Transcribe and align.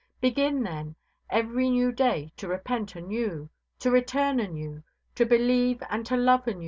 Begin, 0.19 0.63
then, 0.63 0.95
every 1.29 1.69
new 1.69 1.91
day 1.91 2.33
to 2.37 2.47
repent 2.47 2.95
anew, 2.95 3.51
to 3.77 3.91
return 3.91 4.39
anew, 4.39 4.81
to 5.13 5.27
believe 5.27 5.83
and 5.91 6.03
to 6.07 6.17
love 6.17 6.47
anew. 6.47 6.59